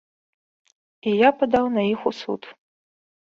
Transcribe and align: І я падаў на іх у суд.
І 1.11 1.13
я 1.13 1.29
падаў 1.41 1.65
на 1.75 1.81
іх 1.93 1.99
у 2.13 2.13
суд. 2.21 2.41